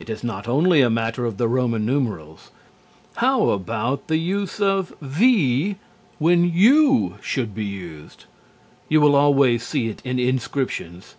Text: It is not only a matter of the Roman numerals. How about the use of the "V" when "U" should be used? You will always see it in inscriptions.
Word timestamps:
It 0.00 0.10
is 0.10 0.24
not 0.24 0.48
only 0.48 0.80
a 0.80 0.90
matter 0.90 1.24
of 1.24 1.36
the 1.36 1.46
Roman 1.46 1.86
numerals. 1.86 2.50
How 3.18 3.50
about 3.50 4.08
the 4.08 4.16
use 4.16 4.58
of 4.60 4.92
the 5.00 5.06
"V" 5.06 5.76
when 6.18 6.52
"U" 6.52 7.14
should 7.22 7.54
be 7.54 7.64
used? 7.64 8.24
You 8.88 9.00
will 9.00 9.14
always 9.14 9.62
see 9.62 9.86
it 9.88 10.02
in 10.04 10.18
inscriptions. 10.18 11.14